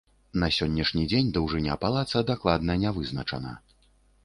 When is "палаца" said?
1.85-2.25